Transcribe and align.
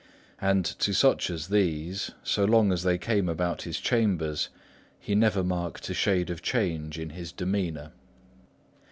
And 0.41 0.65
to 0.65 0.93
such 0.95 1.29
as 1.29 1.49
these, 1.49 2.09
so 2.23 2.43
long 2.43 2.71
as 2.71 2.81
they 2.81 2.97
came 2.97 3.29
about 3.29 3.61
his 3.61 3.77
chambers, 3.79 4.49
he 4.99 5.13
never 5.13 5.43
marked 5.43 5.87
a 5.91 5.93
shade 5.93 6.31
of 6.31 6.41
change 6.41 6.97
in 6.97 7.11
his 7.11 7.31
demeanour. 7.31 7.91